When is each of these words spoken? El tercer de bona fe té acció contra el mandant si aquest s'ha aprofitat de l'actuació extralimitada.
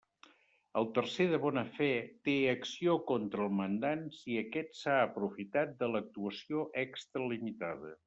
El 0.79 0.87
tercer 0.95 1.27
de 1.33 1.39
bona 1.43 1.63
fe 1.75 1.89
té 2.29 2.35
acció 2.55 2.97
contra 3.13 3.45
el 3.49 3.53
mandant 3.59 4.03
si 4.23 4.41
aquest 4.47 4.75
s'ha 4.83 4.99
aprofitat 5.05 5.81
de 5.85 5.95
l'actuació 5.95 6.69
extralimitada. 6.91 7.99